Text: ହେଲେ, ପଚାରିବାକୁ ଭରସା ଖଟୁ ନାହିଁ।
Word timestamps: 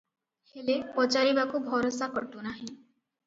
ହେଲେ, 0.53 0.77
ପଚାରିବାକୁ 0.95 1.61
ଭରସା 1.67 2.09
ଖଟୁ 2.17 2.47
ନାହିଁ। 2.47 2.73